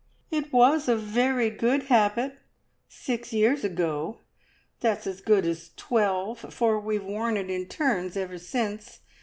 "It 0.31 0.51
was 0.51 0.89
a 0.89 0.95
very 0.95 1.51
good 1.51 1.83
habit 1.83 2.39
six 2.89 3.31
years 3.33 3.63
ago! 3.63 4.17
That's 4.79 5.05
as 5.05 5.21
good 5.21 5.45
as 5.45 5.69
twelve, 5.77 6.39
for 6.39 6.79
we've 6.79 7.05
worn 7.05 7.37
it 7.37 7.51
in 7.51 7.67
turns 7.67 8.17
ever 8.17 8.39
since. 8.39 9.01